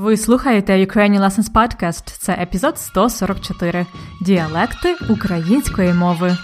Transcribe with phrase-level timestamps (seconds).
[0.00, 2.18] Ви слухаєте Ukrainian Lessons Podcast.
[2.18, 3.86] Це епізод 144.
[4.20, 6.36] Діалекти української мови.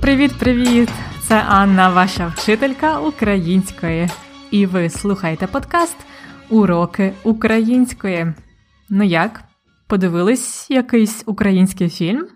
[0.00, 0.88] Привіт-привіт!
[1.22, 4.08] Це Анна, ваша вчителька української.
[4.50, 5.96] І ви слухаєте подкаст
[6.48, 8.32] Уроки української.
[8.88, 9.49] Ну як?
[9.90, 12.28] Подивились якийсь український фільм?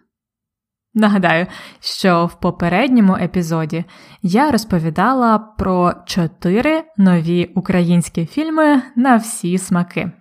[0.94, 1.46] Нагадаю,
[1.80, 3.84] що в попередньому епізоді
[4.22, 10.12] я розповідала про чотири нові українські фільми на всі смаки.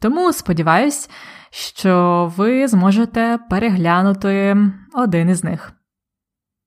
[0.00, 1.10] Тому сподіваюсь,
[1.50, 4.56] що ви зможете переглянути
[4.94, 5.72] один із них.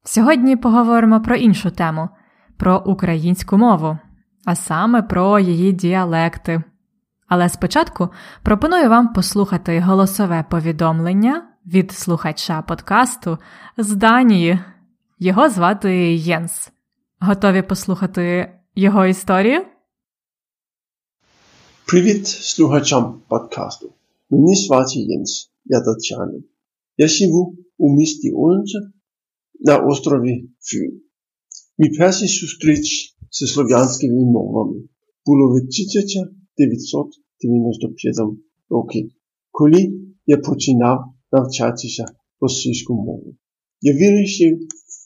[0.03, 2.09] Сьогодні поговоримо про іншу тему
[2.57, 3.97] про українську мову,
[4.45, 6.63] а саме про її діалекти.
[7.27, 8.09] Але спочатку
[8.43, 13.37] пропоную вам послухати голосове повідомлення від слухача подкасту
[13.77, 14.59] з Данії.
[15.19, 16.71] Його звати Єнс.
[17.19, 19.65] Готові послухати його історію?
[21.87, 23.93] Привіт слухачам подкасту.
[24.29, 25.51] Мені звати Єнс.
[25.65, 26.43] Я датчанин.
[26.97, 28.91] Я живу у місті Odense
[29.59, 30.91] на острові Фyn.
[31.77, 34.81] Мій перший зустріч зі слов'янськими мовами
[35.25, 35.69] було в
[36.57, 38.15] 1995
[38.69, 39.11] році,
[39.51, 39.93] коли
[40.25, 40.99] я починав
[41.31, 42.05] навчатися
[42.41, 43.35] російську мову.
[43.81, 44.59] Я вирішив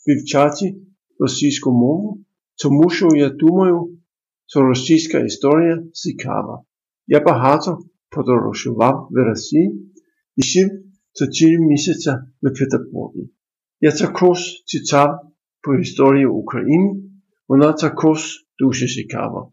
[0.08, 0.76] вивчати
[1.20, 2.26] російську мову,
[2.64, 3.98] тому що я думаю,
[4.46, 6.64] що російська історія цікава.
[7.08, 9.92] Я багато подорожував в Росії
[10.36, 10.70] і жив
[11.14, 12.10] 4 місяці
[12.42, 13.30] в Петербургі.
[13.82, 15.20] Я також читав
[15.62, 17.02] по історії України,
[17.48, 19.52] вона також дуже цікава.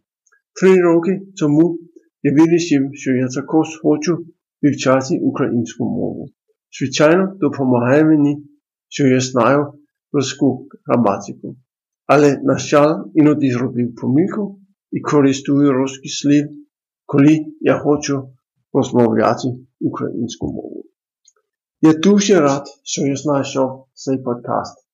[0.61, 1.79] Три роки тому
[2.23, 4.27] я вирішив, що я також хочу
[4.63, 6.29] вивчати українську мову.
[6.79, 8.47] Звичайно, допомагає мені,
[8.89, 9.73] що я знаю
[10.13, 11.57] русську граматику.
[12.07, 16.49] Але, на жаль, іноді зробив помилку і користую русський слів,
[17.07, 18.29] коли я хочу
[18.73, 19.49] розмовляти
[19.81, 20.85] українську мову.
[21.81, 24.87] Я дуже рад, що я знайшов цей подкаст.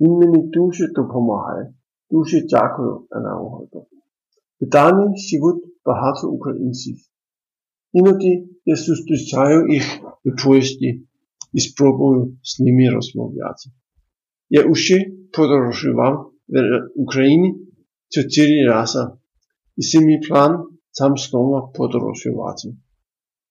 [0.00, 1.74] Він мені дуже допомагає.
[2.10, 3.86] Дуже дякую на угоду.
[4.60, 6.96] В Данії живуть багато українців.
[7.92, 9.84] Іноді я зустрічаю їх
[10.24, 11.06] в поїзді
[11.52, 13.70] і спробую з ними розмовляти.
[14.50, 17.54] Я уже подорожував в Україні
[18.08, 19.06] чотири рази,
[19.76, 19.98] і це
[20.28, 20.64] план
[20.98, 22.68] там знову подорожувати.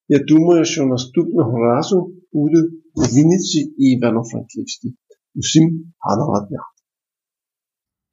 [0.07, 2.57] Я думаю, що наступного разу буду
[2.96, 4.96] у Вінниці і Івано-Франківській.
[5.35, 6.59] Усім гарного дня!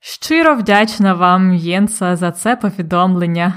[0.07, 3.55] Щиро вдячна вам, Єнса, за це повідомлення.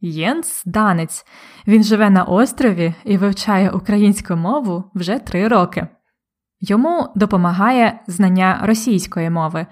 [0.00, 1.26] Єнс данець.
[1.66, 5.88] Він живе на острові і вивчає українську мову вже три роки.
[6.60, 9.66] Йому допомагає знання російської мови,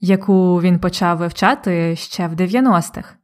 [0.00, 3.14] яку він почав вивчати ще в 90-х.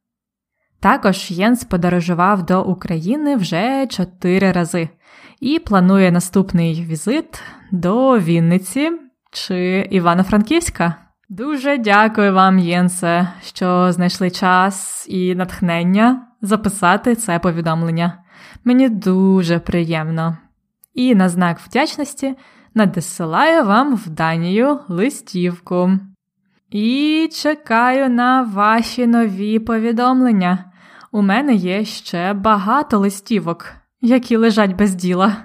[0.81, 4.89] Також Єнс подорожував до України вже чотири рази
[5.41, 8.91] і планує наступний візит до Вінниці
[9.31, 11.12] чи Івано-Франківська.
[11.29, 18.19] Дуже дякую вам, Єнсе, що знайшли час і натхнення записати це повідомлення.
[18.65, 20.37] Мені дуже приємно.
[20.95, 22.35] І на знак вдячності
[22.75, 25.91] надсилаю вам в Данію листівку.
[26.71, 30.65] І чекаю на ваші нові повідомлення.
[31.13, 35.37] У мене є ще багато листівок, які лежать без діла.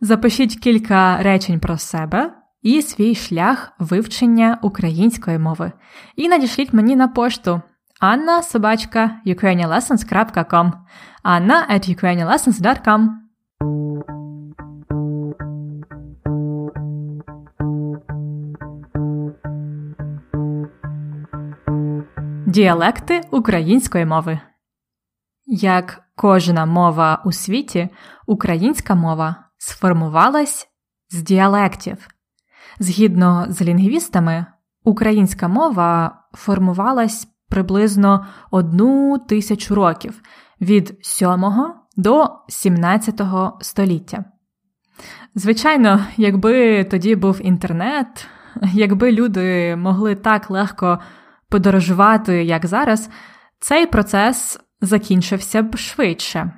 [0.00, 2.32] Запишіть кілька речень про себе
[2.64, 5.72] і свій шлях вивчення української мови.
[6.16, 7.62] І надішліть мені на пошту
[8.00, 10.72] Анна собачка ukrainianlessons.com
[11.24, 13.08] Anna at ukrainianlessons.com
[22.46, 24.40] Діалекти української мови.
[25.46, 27.88] Як кожна мова у світі,
[28.26, 30.68] українська мова сформувалась
[31.10, 32.13] з діалектів.
[32.78, 34.46] Згідно з лінгвістами,
[34.84, 40.22] українська мова формувалась приблизно одну тисячу років
[40.60, 41.44] від 7
[41.96, 43.20] до 17
[43.60, 44.24] століття.
[45.34, 48.26] Звичайно, якби тоді був інтернет,
[48.72, 50.98] якби люди могли так легко
[51.48, 53.10] подорожувати, як зараз,
[53.58, 56.50] цей процес закінчився б швидше.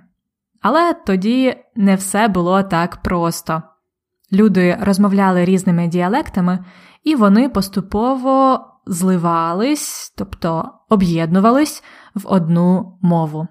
[0.61, 3.63] Але тоді не все було так просто.
[4.33, 6.65] Люди розмовляли різними діалектами,
[7.05, 11.85] і вони поступово зливались, тобто об'єднувались
[12.15, 13.49] в одну мову.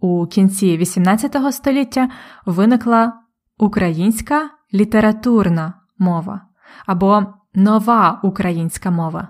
[0.00, 2.08] У кінці XVIII століття
[2.46, 3.12] виникла
[3.58, 6.40] українська літературна мова
[6.86, 9.28] або нова українська мова.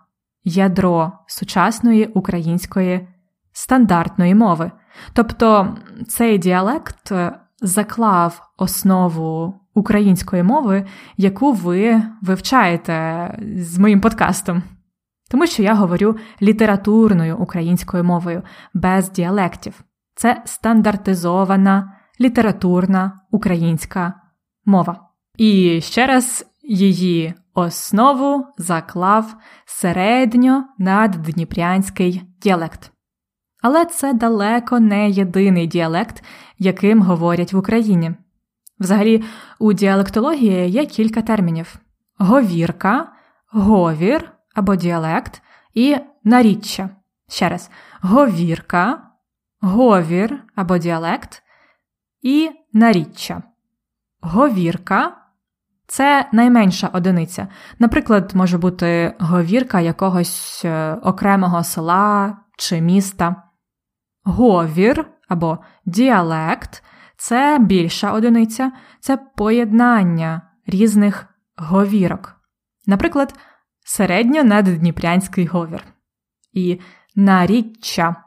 [0.44, 3.08] ядро сучасної української
[3.52, 4.70] стандартної мови.
[5.12, 5.76] Тобто
[6.08, 7.12] цей діалект
[7.60, 10.86] заклав основу української мови,
[11.16, 14.62] яку ви вивчаєте з моїм подкастом.
[15.30, 18.42] Тому що я говорю літературною українською мовою
[18.74, 19.84] без діалектів.
[20.14, 24.14] Це стандартизована літературна українська
[24.64, 25.00] мова.
[25.36, 29.34] І ще раз її основу заклав
[29.64, 32.90] середньо наддніпрянський діалект.
[33.62, 36.24] Але це далеко не єдиний діалект,
[36.58, 38.12] яким говорять в Україні.
[38.80, 39.24] Взагалі,
[39.58, 41.76] у діалектології є кілька термінів:
[42.18, 43.12] говірка,
[43.52, 45.42] говір або діалект
[45.74, 46.90] і наріччя.
[47.28, 47.70] Ще раз,
[48.00, 49.02] говірка,
[49.64, 51.42] говір або діалект
[52.22, 53.42] і наріччя.
[54.20, 55.16] Говірка
[55.86, 57.48] це найменша одиниця.
[57.78, 63.42] Наприклад, може бути говірка якогось е, окремого села чи міста.
[64.24, 66.82] Говір або діалект
[67.16, 71.26] це більша одиниця, це поєднання різних
[71.56, 72.36] говірок.
[72.86, 73.34] Наприклад,
[73.84, 75.84] середньонаддніпрянський говір.
[76.52, 76.80] І
[77.16, 78.23] наріччя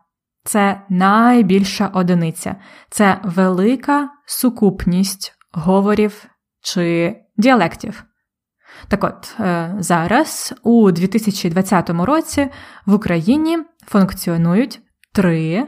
[0.48, 2.56] це найбільша одиниця,
[2.90, 6.26] це велика сукупність говорів
[6.62, 8.04] чи діалектів.
[8.88, 12.50] Так от, е, зараз, у 2020 році,
[12.86, 14.82] в Україні функціонують
[15.14, 15.68] три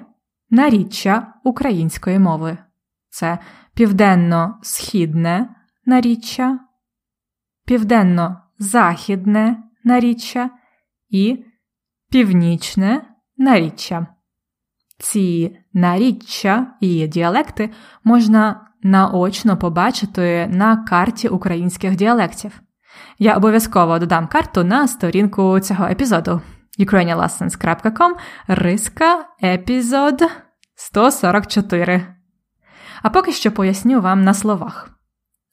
[0.49, 2.57] наріччя української мови:
[3.09, 3.37] це
[3.73, 5.49] південно-східне
[5.85, 6.59] наріччя,
[7.65, 10.49] південно-західне наріччя
[11.09, 11.45] і
[12.11, 13.01] північне
[13.37, 14.07] наріччя.
[14.99, 17.69] Ці наріччя і діалекти
[18.03, 22.61] можна наочно побачити на карті українських діалектів.
[23.19, 26.41] Я обов'язково додам карту на сторінку цього епізоду
[26.79, 28.11] ukrainianlessons.com
[28.47, 30.21] риска епізод
[30.75, 32.05] 144.
[33.01, 34.89] А поки що поясню вам на словах.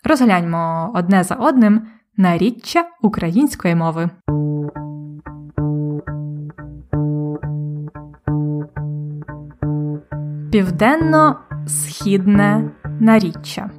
[0.05, 4.11] Розгляньмо одне за одним наріччя української мови.
[10.53, 13.71] Південно-східне наріччя.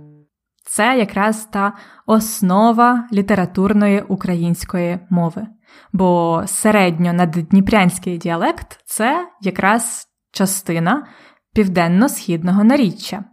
[0.65, 1.73] Це якраз та
[2.05, 5.47] основа літературної української мови.
[5.93, 11.07] Бо середньонаддніпрянський діалект це якраз частина
[11.53, 13.23] південно-східного наріччя.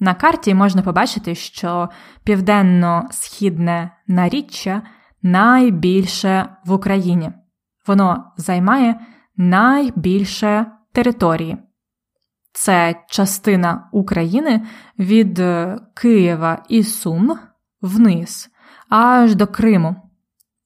[0.00, 1.88] На карті можна побачити, що
[2.24, 4.82] південно-східне наріччя
[5.22, 7.30] найбільше в Україні.
[7.86, 9.00] Воно займає
[9.36, 11.67] найбільше території.
[12.60, 14.66] Це частина України
[14.98, 17.38] від е, Києва і Сум
[17.82, 18.50] вниз,
[18.88, 19.96] аж до Криму,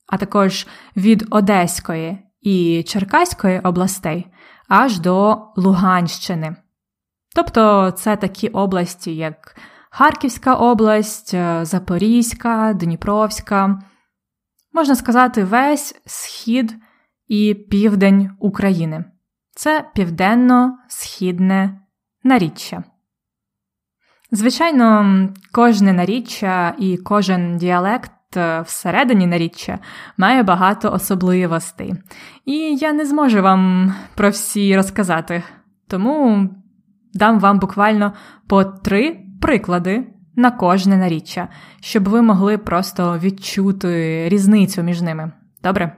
[0.06, 4.26] а також від Одеської і Черкаської областей
[4.68, 6.56] аж до Луганщини.
[7.34, 9.56] Тобто це такі області, як
[9.90, 13.82] Харківська область, е, Запорізька, Дніпровська,
[14.72, 16.74] можна сказати, весь схід
[17.28, 19.04] і південь України.
[19.54, 21.81] Це південно-східне
[22.24, 22.84] наріччя.
[24.30, 29.78] Звичайно, кожне наріччя і кожен діалект е, всередині наріччя
[30.16, 31.94] має багато особливостей,
[32.44, 35.42] і я не зможу вам про всі розказати,
[35.88, 36.48] тому
[37.14, 38.12] дам вам буквально
[38.48, 41.48] по три приклади на кожне наріччя,
[41.80, 45.32] щоб ви могли просто відчути різницю між ними.
[45.62, 45.96] Добре?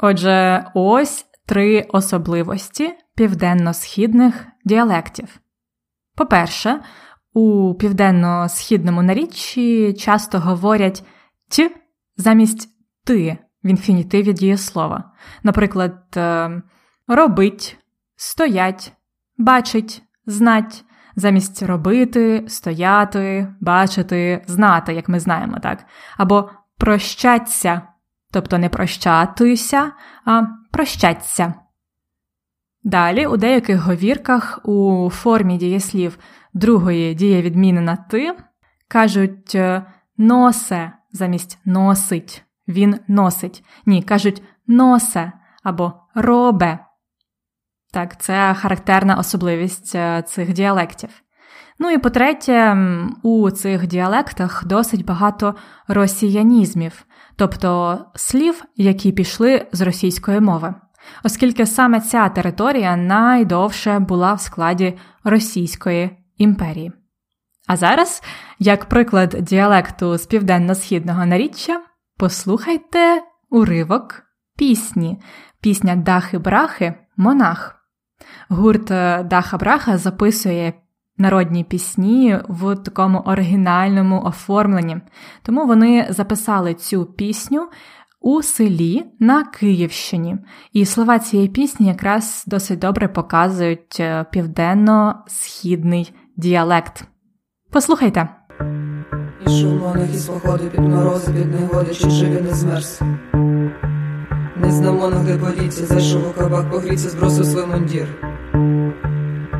[0.00, 5.40] Отже, ось три особливості південно-східних діалектів.
[6.16, 6.80] По-перше,
[7.32, 11.04] у південно-східному наріччі часто говорять
[11.48, 11.70] т
[12.16, 12.68] замість
[13.04, 15.12] ти в інфінітиві дієслова.
[15.42, 16.62] Наприклад, е,
[17.08, 17.78] робить,
[18.16, 18.92] стоять,
[19.38, 20.84] бачить, знать,
[21.16, 25.84] замість робити, стояти, бачити, знати, як ми знаємо, так?
[26.16, 27.82] Або прощаться,
[28.32, 29.92] тобто не прощатися,
[30.24, 31.54] а прощаться.
[32.84, 36.18] Далі у деяких говірках у формі дієслів
[36.54, 38.34] другої дієвідміни на ти
[38.88, 39.86] кажуть е,
[40.18, 42.44] носе замість носить.
[42.68, 43.64] Він носить.
[43.86, 46.78] Ні, кажуть носе або робе.
[47.92, 51.10] Так, це характерна особливість е, цих діалектів.
[51.78, 52.76] Ну і по-третє,
[53.22, 55.54] у цих діалектах досить багато
[55.88, 57.04] росіянізмів,
[57.36, 60.74] тобто слів, які пішли з російської мови,
[61.24, 66.92] оскільки саме ця територія найдовше була в складі Російської імперії.
[67.66, 68.22] А зараз,
[68.58, 71.80] як приклад діалекту з південно-східного наріччя,
[72.18, 74.22] послухайте уривок
[74.58, 75.22] пісні,
[75.60, 77.76] пісня Дахи-брахи Монах.
[78.48, 78.84] Гурт
[79.28, 80.72] Даха Браха записує
[81.18, 85.00] народні пісні в такому оригінальному оформленні,
[85.42, 87.68] тому вони записали цю пісню
[88.22, 90.36] у селі на Київщині.
[90.72, 97.04] І слова цієї пісні якраз досить добре показують е, південно-східний діалект.
[97.70, 98.28] Послухайте.
[99.46, 103.00] Ішов монах із походу під морози, під негоди, чи живі не змерз.
[104.56, 108.06] Не монах, де подіться, зайшов у кабак, погріться, збросив свій мундір.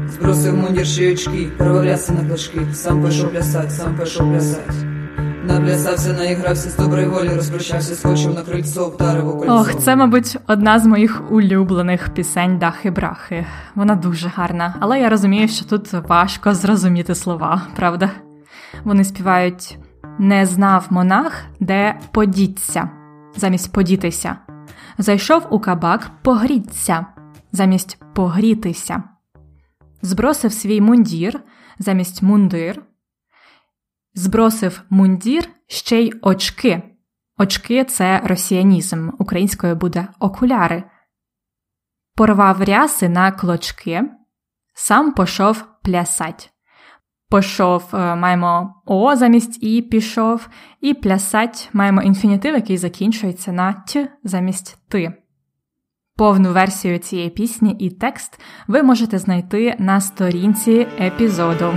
[0.09, 4.92] Збросив мундір шиючки, перевалявся на клашки, сам пішов плясать, сам пішов плясать.
[5.45, 9.55] Наплясався, наігрався з доброї волі, розпрощався, скочив на крильцо, вдарив у кольцо.
[9.55, 13.47] Ох, це, мабуть, одна з моїх улюблених пісень Дахи-брахи.
[13.75, 18.11] Вона дуже гарна, але я розумію, що тут важко зрозуміти слова, правда?
[18.85, 19.79] Вони співають
[20.19, 22.91] не знав монах, де подіться,
[23.37, 24.37] замість подітися.
[24.99, 27.07] Зайшов у кабак погріться,
[27.53, 29.03] замість погрітися.
[30.03, 31.41] Збросив свій мундір
[31.79, 32.83] замість мундир
[34.15, 36.83] збросив мундір ще й очки.
[37.39, 40.85] Очки це росіянізм, українською буде окуляри.
[42.17, 44.03] Порвав ряси на клочки,
[44.75, 46.53] сам пошов плясать.
[47.29, 50.49] Пошов е, маємо О замість І пішов,
[50.81, 55.13] і плясать маємо інфінітив, який закінчується на Т замість ти.
[56.17, 61.75] Повну версію цієї пісні і текст ви можете знайти на сторінці епізоду.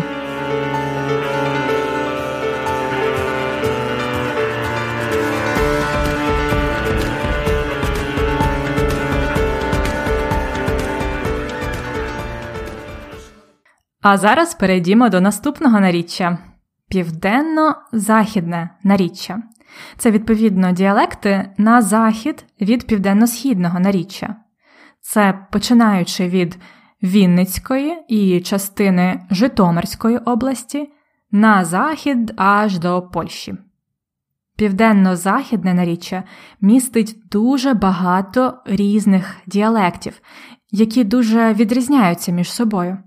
[14.07, 16.37] А зараз перейдімо до наступного наріччя
[16.89, 19.43] південно-західне наріччя.
[19.97, 24.35] Це відповідно діалекти на захід від південно-східного наріччя.
[25.01, 26.57] Це починаючи від
[27.03, 30.89] Вінницької і частини Житомирської області
[31.31, 33.55] на захід аж до Польщі.
[34.57, 36.23] Південно-західне наріччя
[36.61, 40.21] містить дуже багато різних діалектів,
[40.71, 42.97] які дуже відрізняються між собою.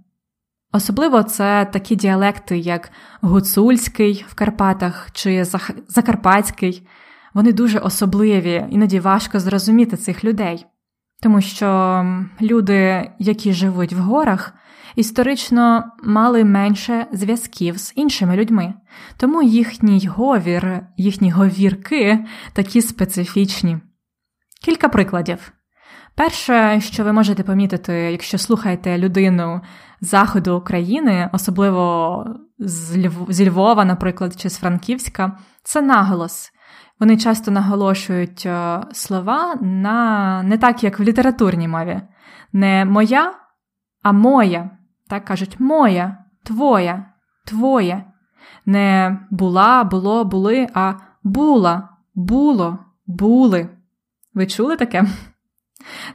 [0.72, 5.44] Особливо це такі діалекти, як гуцульський в Карпатах чи
[5.88, 6.88] Закарпатський.
[7.34, 10.66] Вони дуже особливі, іноді важко зрозуміти цих людей,
[11.22, 12.04] тому що
[12.42, 14.54] люди, які живуть в горах,
[14.96, 18.74] історично мали менше зв'язків з іншими людьми,
[19.16, 23.78] тому їхній говір, їхні говірки такі специфічні.
[24.64, 25.52] Кілька прикладів.
[26.14, 29.60] Перше, що ви можете помітити, якщо слухаєте людину
[30.00, 32.24] заходу України, особливо
[33.28, 36.50] зі Львова, наприклад, чи з Франківська, це наголос.
[37.00, 42.00] Вони часто наголошують е, слова на не так, як в літературній мові.
[42.52, 43.34] Не моя,
[44.02, 44.70] а моя.
[45.08, 47.06] Так кажуть, моя, твоя,
[47.46, 48.04] твоє.
[48.66, 53.68] Не була, було, були, а була, було, були.
[54.34, 55.04] Ви чули таке?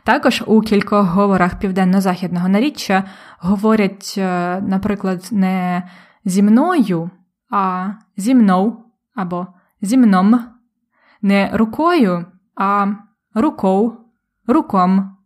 [0.03, 3.03] Також у кількох говорах південно-західного наріччя
[3.39, 5.83] говорять, е, наприклад, не
[6.25, 7.09] зі мною,
[7.49, 8.77] а зі мною
[9.15, 9.47] або
[9.81, 10.39] зі мном,
[11.21, 12.87] не рукою, а
[13.33, 13.97] руков,
[14.47, 15.17] руком.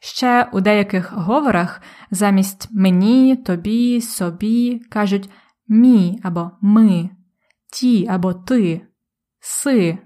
[0.00, 5.30] Ще у деяких говорах замість мені, тобі, собі кажуть
[5.68, 7.10] мі або ми,
[7.72, 8.86] ті або ти,
[9.40, 9.98] си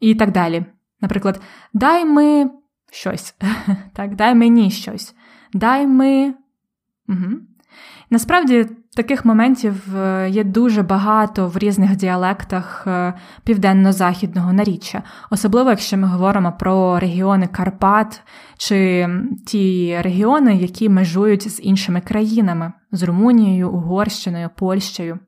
[0.00, 0.66] і так далі.
[1.00, 1.40] Наприклад,
[1.72, 2.50] дай ми
[2.92, 3.34] щось,
[3.92, 5.14] так, дай мені щось,
[5.52, 6.34] дай ми.
[7.08, 7.30] Угу.
[8.10, 15.96] Насправді таких моментів е, є дуже багато в різних діалектах е, південно-західного наріччя, особливо якщо
[15.96, 18.22] ми говоримо про регіони Карпат
[18.56, 19.08] чи
[19.46, 25.18] ті регіони, які межують з іншими країнами з Румунією, Угорщиною, Польщею.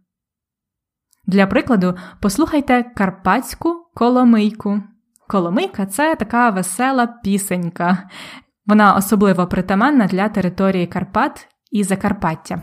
[1.27, 4.83] Для прикладу, послухайте карпатську коломийку.
[5.29, 7.99] Коломийка це така весела пісенька.
[8.67, 12.63] Вона особливо притаманна для території Карпат і Закарпаття.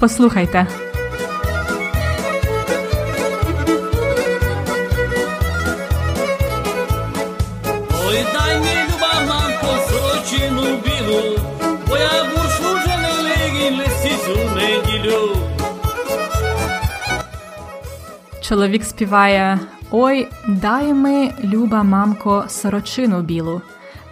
[0.00, 0.66] Послухайте.
[8.06, 11.38] Ой, дай мені люба мамко сорочину білу,
[11.88, 15.36] бо я буршу вже не лисицю неділю.
[18.42, 19.58] Чоловік співає
[19.96, 23.62] Ой, дай ми, люба мамко, сорочину білу.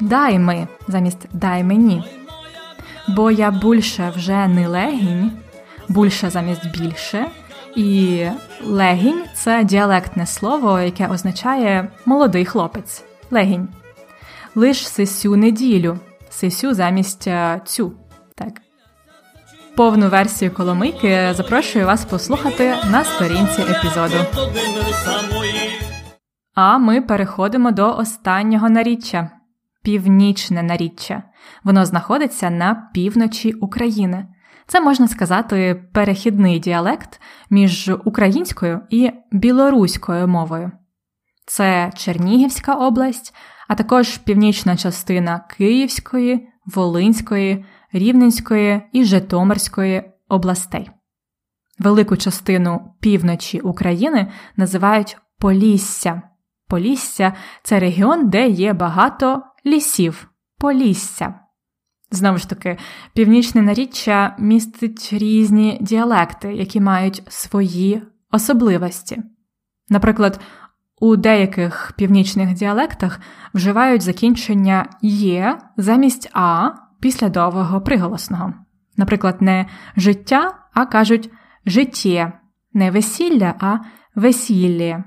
[0.00, 2.04] Дай ми замість дай мені.
[3.08, 5.32] Бо я більше вже не легінь,
[5.88, 7.26] більше замість більше.
[7.76, 8.26] І
[8.64, 13.04] легінь це діалектне слово, яке означає молодий хлопець.
[13.30, 13.68] Легінь.
[14.54, 15.98] Лиш сисю неділю.
[16.30, 17.92] Сисю замість е, цю.
[18.34, 18.52] Так.
[19.76, 24.16] Повну версію Коломийки запрошую вас послухати на сторінці епізоду.
[26.54, 29.30] А ми переходимо до останнього наріччя
[29.82, 31.22] північне наріччя.
[31.64, 34.26] Воно знаходиться на півночі України.
[34.66, 40.72] Це можна сказати перехідний діалект між українською і білоруською мовою.
[41.46, 43.34] Це Чернігівська область,
[43.68, 50.90] а також північна частина Київської, Волинської, Рівненської і Житомирської областей.
[51.78, 56.22] Велику частину півночі України називають Полісся.
[56.72, 61.34] Полісся це регіон, де є багато лісів, Полісся.
[62.10, 62.78] Знову ж таки,
[63.14, 69.22] північне наріччя містить різні діалекти, які мають свої особливості.
[69.88, 70.40] Наприклад,
[71.00, 73.20] у деяких північних діалектах
[73.54, 78.54] вживають закінчення є замість а після довгого приголосного.
[78.96, 81.30] Наприклад, не життя, а кажуть
[81.66, 82.32] життє,
[82.72, 83.78] не весілля, а
[84.14, 85.04] весілля.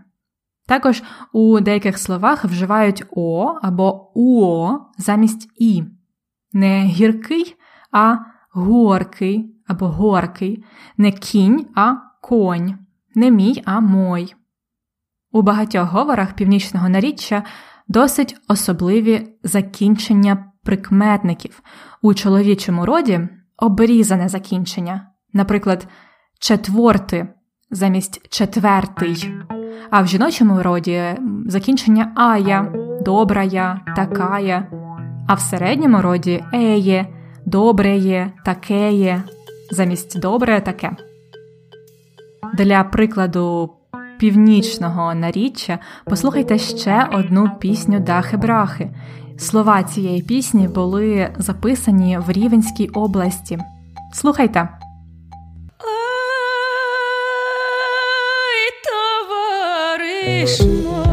[0.67, 5.83] Також у деяких словах вживають о або уо замість і.
[6.53, 7.55] Не гіркий,
[7.91, 8.17] а
[8.51, 10.63] горкий або горкий,
[10.97, 12.77] не кінь, а конь,
[13.15, 14.35] не мій, а мой.
[15.31, 17.43] У багатьох говорах північного наріччя
[17.87, 21.61] досить особливі закінчення прикметників.
[22.01, 25.87] У чоловічому роді обрізане закінчення, наприклад,
[26.39, 27.27] четворти
[27.71, 29.33] замість четвертий,
[29.89, 31.03] а в жіночому роді
[31.45, 32.67] закінчення ая,
[33.01, 34.67] добрая, такая,
[35.27, 37.07] а в середньому роді еє,
[37.45, 39.23] добреє, такеє,
[39.71, 40.91] замість добре таке.
[42.53, 43.69] Для прикладу
[44.17, 48.89] північного наріччя послухайте ще одну пісню Дахи Брахи.
[49.37, 53.59] Слова цієї пісні були записані в Рівенській області.
[54.13, 54.69] Слухайте.
[60.25, 61.04] Товариш мой,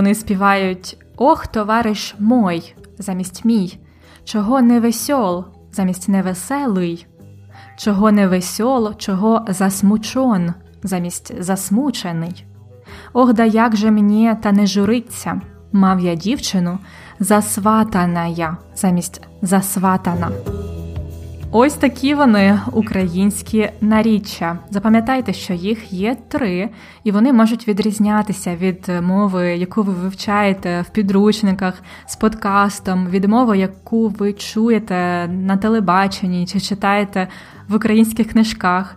[0.00, 3.78] Вони співають Ох, товариш мой замість мій,
[4.24, 7.06] чого не весьол замість невеселий,
[7.78, 12.46] чого не весьол, чого засмучон замість засмучений.
[13.12, 15.40] Ох, да як же мені та не журиться,
[15.72, 16.78] мав я дівчину
[17.18, 20.30] засватана я замість засватана.
[21.52, 24.58] Ось такі вони українські наріччя.
[24.70, 26.68] Запам'ятайте, що їх є три,
[27.04, 33.58] і вони можуть відрізнятися від мови, яку ви вивчаєте в підручниках з подкастом, від мови,
[33.58, 37.28] яку ви чуєте на телебаченні чи читаєте
[37.68, 38.96] в українських книжках.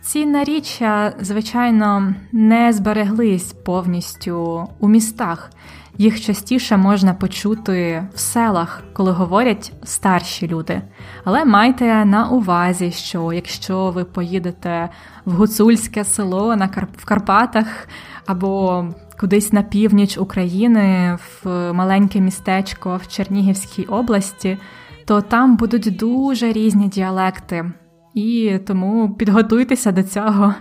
[0.00, 5.50] Ці наріччя, звичайно, не збереглись повністю у містах.
[5.98, 10.82] Їх частіше можна почути в селах, коли говорять старші люди.
[11.24, 14.88] Але майте на увазі, що якщо ви поїдете
[15.24, 16.88] в гуцульське село на Кар...
[16.96, 17.88] в Карпатах
[18.26, 18.84] або
[19.20, 24.58] кудись на північ України, в маленьке містечко в Чернігівській області,
[25.06, 27.72] то там будуть дуже різні діалекти.
[28.14, 30.54] І тому підготуйтеся до цього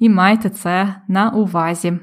[0.00, 1.98] і майте це на увазі.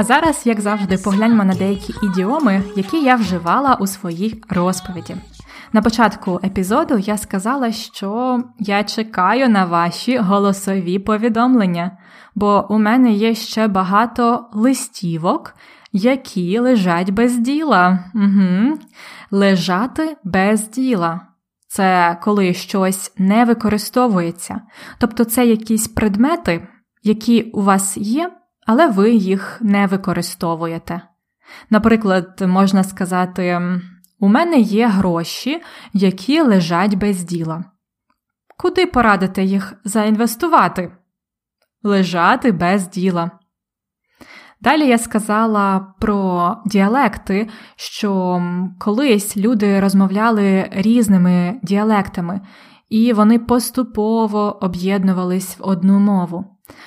[0.00, 5.16] А зараз, як завжди, погляньмо на деякі ідіоми, які я вживала у своїй розповіді.
[5.72, 11.98] На початку епізоду я сказала, що я чекаю на ваші голосові повідомлення,
[12.34, 15.54] бо у мене є ще багато листівок,
[15.92, 17.98] які лежать без діла.
[18.14, 18.78] Угу.
[19.30, 21.20] Лежати без діла.
[21.68, 24.60] Це коли щось не використовується.
[24.98, 26.68] Тобто це якісь предмети,
[27.02, 28.30] які у вас є,
[28.66, 31.00] але ви їх не використовуєте.
[31.70, 33.60] Наприклад, можна сказати,
[34.20, 37.64] у мене є гроші, які лежать без діла.
[38.56, 40.92] Куди порадите їх заінвестувати?
[41.82, 43.30] Лежати без діла.
[44.60, 48.42] Далі я сказала про діалекти, що
[48.78, 52.40] колись люди розмовляли різними діалектами,
[52.88, 56.44] і вони поступово об'єднувались в одну мову.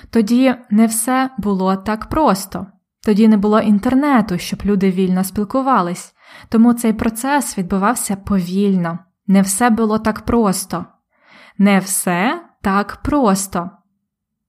[0.10, 2.68] Тоді не все було так просто,
[3.06, 6.14] тоді не було інтернету, щоб люди вільно спілкувались,
[6.50, 10.86] тому цей процес відбувався повільно, не все було так просто.
[11.58, 13.70] Не все так просто.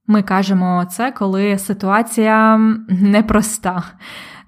[0.07, 2.57] Ми кажемо це, коли ситуація
[2.89, 3.83] непроста,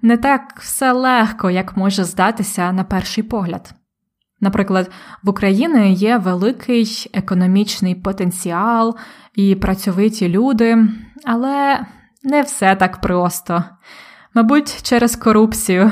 [0.01, 3.73] не так все легко, як може здатися на перший погляд.
[4.39, 4.91] Наприклад,
[5.23, 8.97] в Україні є великий економічний потенціал
[9.33, 10.87] і працьовиті люди,
[11.25, 11.85] але
[12.23, 13.63] не все так просто.
[14.33, 15.91] Мабуть, через корупцію.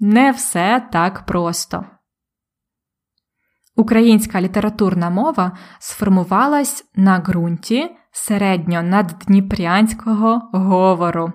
[0.00, 1.84] Не все так просто.
[3.76, 11.32] Українська літературна мова сформувалась на ґрунті середньонаддніпрянського говору.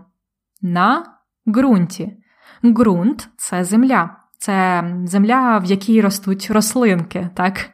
[0.61, 1.05] На
[1.47, 2.17] ґрунті.
[2.65, 4.20] Ґрунт це земля.
[4.41, 7.29] Це земля, в якій ростуть рослинки.
[7.35, 7.69] так?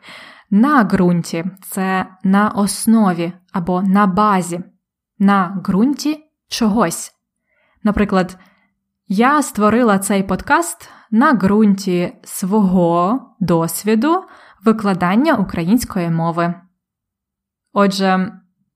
[0.50, 4.60] На ґрунті це на основі або на базі,
[5.20, 7.12] на ґрунті чогось.
[7.84, 8.38] Наприклад,
[9.08, 14.24] я створила цей подкаст на ґрунті свого досвіду
[14.66, 16.54] викладання української мови.
[17.74, 18.32] Отже,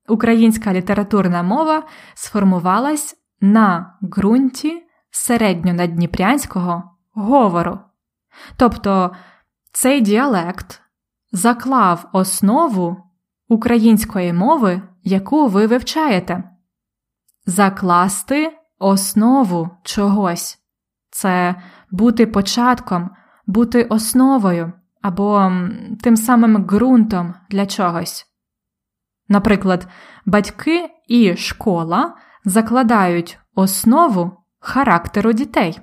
[0.07, 7.79] українська літературна мова сформувалась на ґрунті середньонадніпрянського говору.
[8.57, 9.11] Тобто
[9.71, 10.81] цей діалект
[11.31, 12.97] заклав основу
[13.47, 16.43] української мови, яку ви вивчаєте.
[17.45, 20.59] Закласти основу чогось
[21.09, 21.55] це
[21.91, 23.09] бути початком,
[23.47, 25.51] бути основою або
[26.01, 28.25] тим самим ґрунтом для чогось.
[29.29, 29.87] Наприклад,
[30.25, 35.79] батьки і школа закладають основу характеру дітей,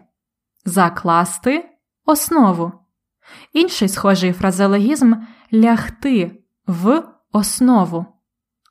[0.68, 1.64] закласти
[2.04, 2.72] основу.
[3.52, 5.14] Інший схожий фразеологізм
[5.54, 7.02] лягти в
[7.33, 8.07] основу.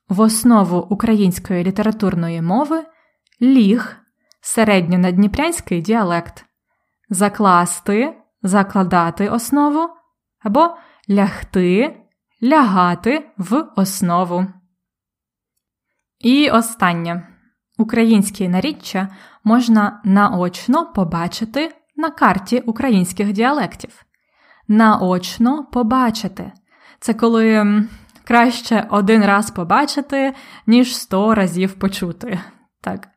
[0.09, 2.85] В основу української літературної мови
[3.41, 3.97] ліг
[4.41, 6.45] середньонадніпрянський діалект,
[7.09, 9.89] закласти, закладати основу
[10.39, 10.77] або
[11.09, 11.97] лягти,
[12.43, 14.45] лягати в основу.
[16.19, 17.27] І останнє.
[17.77, 19.07] Українські наріччя
[19.43, 24.05] можна наочно побачити на карті українських діалектів.
[24.67, 26.51] Наочно побачити.
[26.99, 27.65] Це коли
[28.23, 30.33] краще один раз побачити,
[30.67, 32.39] ніж сто разів почути.
[32.81, 33.07] Так.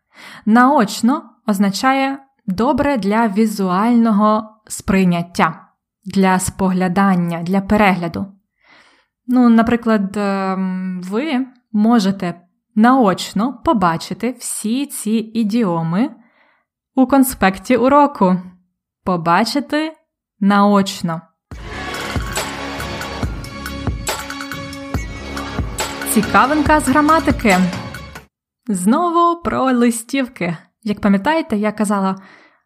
[0.47, 5.69] Наочно означає добре для візуального сприйняття,
[6.05, 8.27] для споглядання, для перегляду.
[9.27, 12.41] Ну, наприклад, ем, ви можете
[12.75, 16.11] наочно побачити всі ці ідіоми
[16.95, 18.37] у конспекті уроку.
[19.05, 19.93] Побачити
[20.41, 21.21] наочно.
[26.13, 27.57] Цікавинка з граматики.
[28.69, 30.57] Знову про листівки.
[30.83, 32.17] Як пам'ятаєте, я казала: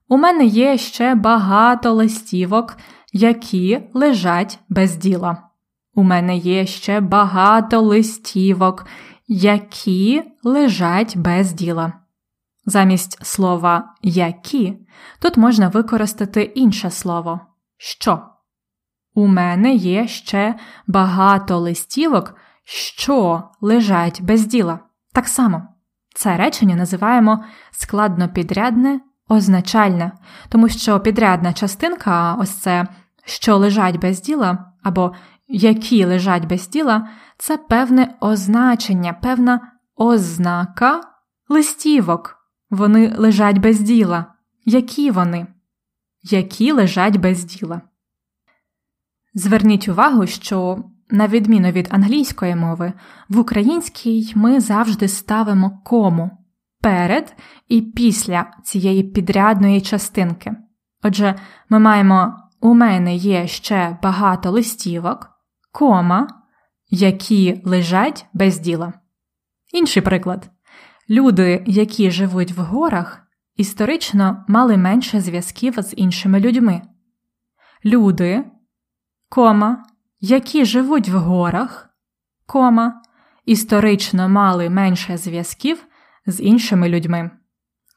[0.09, 2.77] у мене є ще багато листівок,
[3.13, 5.43] які лежать без діла.
[5.95, 8.87] У мене є ще багато листівок,
[9.29, 11.93] які лежать без діла.
[12.67, 14.79] Замість слова які
[15.19, 17.41] тут можна використати інше слово
[17.77, 18.23] що.
[19.15, 20.55] У мене є ще
[20.87, 24.79] багато листівок, що лежать без діла.
[25.13, 25.63] Так само,
[26.15, 30.13] це речення називаємо складнопідрядне означальне,
[30.49, 32.87] тому що підрядна частинка, ось це,
[33.25, 35.15] що лежать без діла, або
[35.49, 39.61] які лежать без діла, це певне означення, певна
[39.97, 41.01] ознака
[41.49, 42.37] листівок.
[42.75, 44.27] Вони лежать без діла.
[44.65, 45.47] Які вони?
[46.23, 47.81] Які лежать без діла.
[49.35, 52.93] Зверніть увагу, що, на відміну від англійської мови,
[53.29, 56.31] в українській ми завжди ставимо кому
[56.81, 57.37] перед
[57.69, 60.53] і після цієї підрядної частинки.
[61.03, 61.35] Отже,
[61.69, 65.31] ми маємо у мене є ще багато листівок,
[65.73, 66.29] кома,
[66.91, 68.93] які лежать без діла.
[69.73, 70.54] Інший приклад.
[71.11, 73.23] Люди, які живуть в горах,
[73.57, 76.83] історично мали менше зв'язків з іншими людьми.
[77.85, 78.45] Люди,
[79.29, 79.85] кома,
[80.21, 81.91] які живуть в горах,
[82.47, 83.03] кома,
[83.45, 85.85] історично мали менше зв'язків
[86.27, 87.31] з іншими людьми.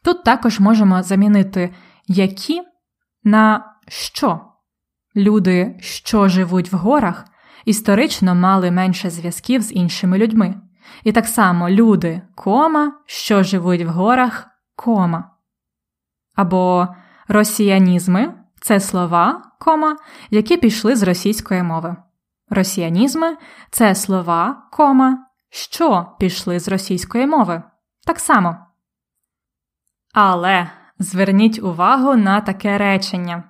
[0.03, 1.73] Тут також можемо замінити
[2.07, 2.61] які
[3.23, 4.41] на що.
[5.15, 7.25] Люди, що живуть в горах,
[7.65, 10.61] історично мали менше зв'язків з іншими людьми.
[11.03, 15.31] І так само люди, кома, що живуть в горах, кома.
[16.35, 16.87] Або
[17.27, 19.97] росіянізми це слова, кома,
[20.29, 21.95] які пішли з російської мови.
[22.49, 23.37] Росіянізми
[23.71, 27.63] це слова, кома, що пішли з російської мови.
[28.05, 28.57] Так само.
[30.13, 30.69] Але
[30.99, 33.43] зверніть увагу на таке речення: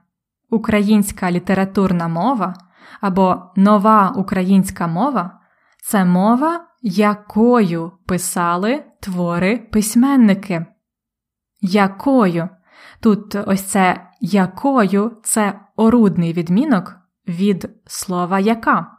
[0.49, 2.53] Українська літературна мова
[3.01, 5.39] або нова українська мова
[5.89, 10.65] це мова, якою писали твори письменники.
[11.61, 12.49] Якою?
[12.99, 16.95] Тут ось це якою це орудний відмінок
[17.27, 18.91] від слова яка.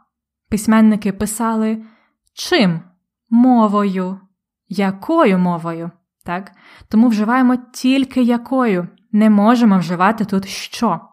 [0.49, 1.85] Письменники писали
[2.33, 2.81] чим?
[3.29, 4.19] Мовою.
[4.67, 5.91] Якою мовою?
[6.25, 6.51] Так?
[6.87, 11.08] Тому вживаємо тільки якою, не можемо вживати тут що.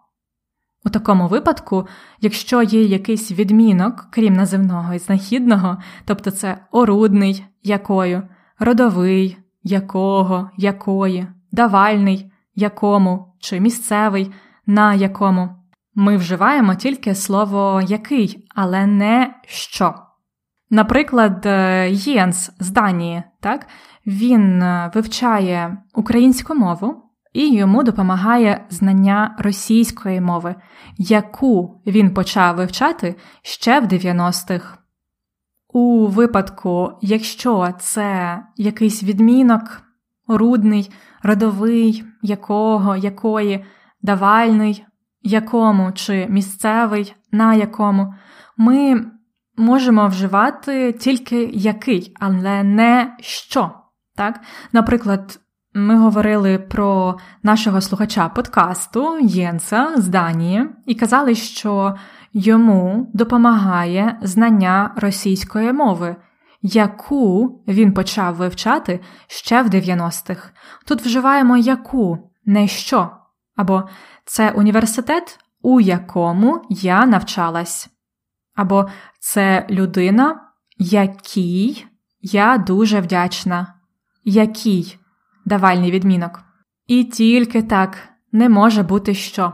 [0.87, 1.87] У такому випадку,
[2.21, 8.23] якщо є якийсь відмінок, крім називного і знахідного, тобто це орудний якою,
[8.59, 14.31] родовий якого, якої, давальний якому чи місцевий
[14.65, 15.49] на якому,
[15.95, 19.93] ми вживаємо тільки слово який, але не що.
[20.69, 23.67] Наприклад, е, Єнс з Данії, так,
[24.05, 27.06] він е, вивчає українську мову
[27.37, 30.55] і йому допомагає знання російської мови,
[30.97, 34.77] яку він почав вивчати ще в 90-х.
[35.73, 39.81] У випадку, якщо це якийсь відмінок,
[40.27, 40.91] рудний,
[41.23, 43.65] родовий, якого, якої,
[44.01, 44.85] давальний,
[45.21, 48.13] якому чи місцевий, на якому,
[48.57, 49.05] ми
[49.57, 53.71] можемо вживати тільки який, але не що.
[54.15, 54.39] Так?
[54.73, 55.39] Наприклад,
[55.77, 61.95] ми говорили про нашого слухача подкасту Єнса з Данії і казали, що
[62.33, 66.15] йому допомагає знання російської мови,
[66.61, 70.49] яку він почав вивчати ще в 90-х.
[70.85, 73.09] Тут вживаємо яку, не що,
[73.55, 73.89] або
[74.25, 77.89] це університет, у якому я навчалась,
[78.55, 80.41] або це людина,
[80.77, 81.85] якій
[82.21, 83.73] я дуже вдячна,
[84.23, 84.97] який
[85.47, 86.39] давальний відмінок.
[86.87, 87.97] І тільки так
[88.31, 89.53] не може бути що.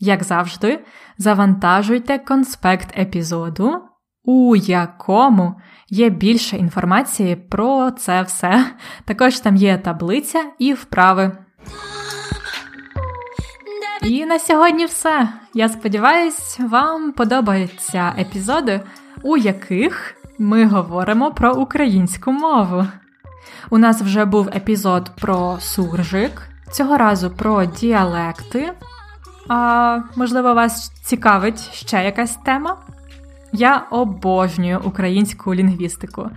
[0.00, 0.84] Як завжди,
[1.18, 3.82] завантажуйте конспект епізоду,
[4.24, 8.66] у якому є більше інформації про це все.
[9.04, 11.32] Також там є таблиця і вправи.
[14.02, 15.28] І на сьогодні все.
[15.54, 18.80] Я сподіваюсь, вам подобаються епізоди,
[19.22, 22.86] у яких ми говоримо про українську мову.
[23.70, 28.72] У нас вже був епізод про суржик, цього разу про діалекти.
[29.48, 32.76] А можливо, вас цікавить ще якась тема?
[33.52, 36.30] Я обожнюю українську лінгвістику.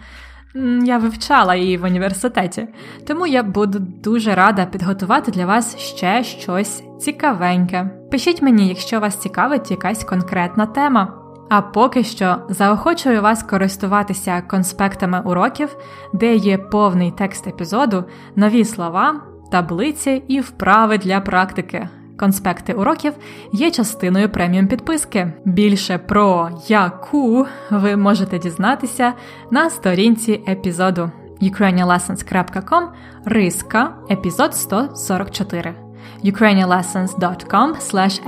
[0.83, 2.67] Я вивчала її в університеті,
[3.07, 7.89] тому я буду дуже рада підготувати для вас ще щось цікавеньке.
[8.11, 11.16] Пишіть мені, якщо вас цікавить якась конкретна тема.
[11.49, 15.77] А поки що заохочую вас користуватися конспектами уроків,
[16.13, 18.03] де є повний текст епізоду,
[18.35, 21.89] нові слова, таблиці і вправи для практики.
[22.19, 23.13] Конспекти уроків
[23.53, 25.33] є частиною преміум підписки.
[25.45, 29.13] Більше про яку ви можете дізнатися
[29.51, 32.87] на сторінці епізоду ukrainianlessons.com
[33.25, 35.86] риска епізод 144
[36.23, 37.73] ukrainianlessons.com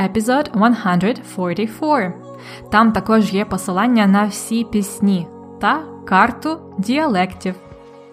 [0.07, 0.49] episode
[1.23, 2.13] 144
[2.71, 5.27] Там також є посилання на всі пісні
[5.61, 7.55] та карту діалектів.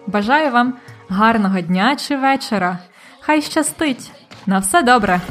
[0.07, 0.73] Бажаю вам
[1.09, 2.77] гарного дня чи вечора!
[3.19, 4.11] Хай щастить!
[4.45, 5.21] На все добре!